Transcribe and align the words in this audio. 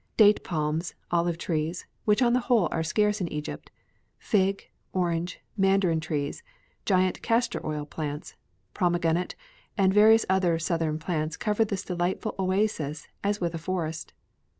Date 0.17 0.43
palms, 0.43 0.95
olive 1.11 1.37
trees, 1.37 1.85
which 2.05 2.23
on 2.23 2.33
the 2.33 2.39
whole 2.39 2.67
are 2.71 2.81
scarce 2.81 3.21
in 3.21 3.31
Egypt, 3.31 3.69
fig, 4.17 4.67
orange, 4.93 5.39
mandarin 5.55 5.99
trees, 5.99 6.41
giant 6.85 7.21
castor 7.21 7.63
oil 7.63 7.85
plants, 7.85 8.33
pomegranate 8.73 9.35
and 9.77 9.93
various 9.93 10.25
other 10.27 10.57
southern 10.57 10.97
plants 10.97 11.37
cover 11.37 11.63
this 11.65 11.83
delightful 11.85 12.33
oasis 12.39 13.07
as 13.23 13.39
with 13.39 13.53
a 13.53 13.59
forest. 13.59 14.11